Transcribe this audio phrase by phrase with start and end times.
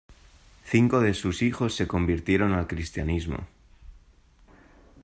[0.63, 3.45] Cinco de sus hijos se convirtieron al cristianismo.